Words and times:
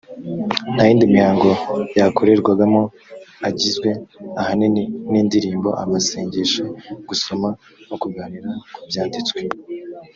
nta 0.73 0.83
yindi 0.89 1.05
mihango 1.15 1.49
yakorerwagamo 1.99 2.81
agizwe 3.47 3.89
ahanini 4.41 4.83
n’indirimbo 5.11 5.69
amasengesho 5.83 6.63
gusoma 7.09 7.47
no 7.87 7.95
kuganira 8.01 8.49
ku 8.73 8.79
byanditswe 8.89 9.39